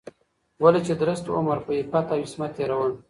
ولې 0.63 0.81
چې 0.87 0.93
درست 1.01 1.25
عمر 1.37 1.57
په 1.65 1.71
عفت 1.79 2.07
او 2.11 2.19
عصمت 2.25 2.51
تېرول 2.57 2.91